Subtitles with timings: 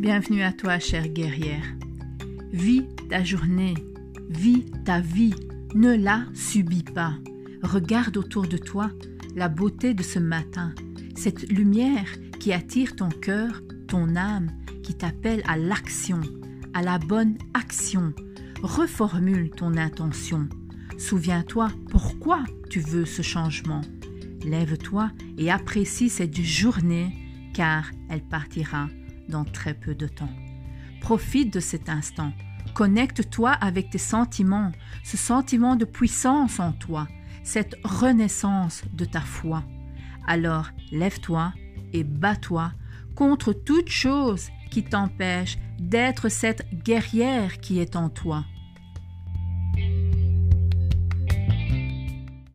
[0.00, 1.74] Bienvenue à toi, chère guerrière.
[2.54, 3.74] Vis ta journée,
[4.30, 5.34] vis ta vie,
[5.74, 7.12] ne la subis pas.
[7.62, 8.90] Regarde autour de toi
[9.36, 10.72] la beauté de ce matin,
[11.16, 12.06] cette lumière
[12.38, 14.50] qui attire ton cœur, ton âme,
[14.82, 16.22] qui t'appelle à l'action,
[16.72, 18.14] à la bonne action.
[18.62, 20.48] Reformule ton intention.
[20.96, 23.82] Souviens-toi pourquoi tu veux ce changement.
[24.46, 27.12] Lève-toi et apprécie cette journée
[27.52, 28.88] car elle partira
[29.30, 30.28] dans très peu de temps.
[31.00, 32.32] Profite de cet instant.
[32.74, 37.08] Connecte-toi avec tes sentiments, ce sentiment de puissance en toi,
[37.42, 39.64] cette renaissance de ta foi.
[40.26, 41.52] Alors lève-toi
[41.92, 42.72] et bats-toi
[43.14, 48.44] contre toute chose qui t'empêche d'être cette guerrière qui est en toi.